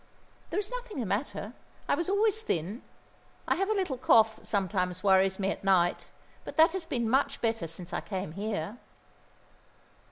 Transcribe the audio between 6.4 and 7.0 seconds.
but that has